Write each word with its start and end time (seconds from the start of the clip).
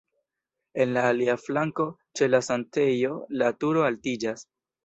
En 0.85 0.95
la 0.95 1.03
alia 1.09 1.35
flanko 1.43 1.87
ĉe 2.21 2.31
la 2.31 2.41
sanktejo 2.49 3.15
la 3.43 3.55
turo 3.61 3.89
altiĝas. 3.93 4.49